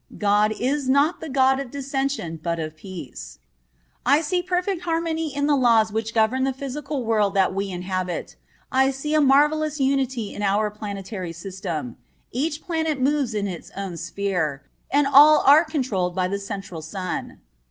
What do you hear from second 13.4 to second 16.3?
its own sphere, and all are controlled by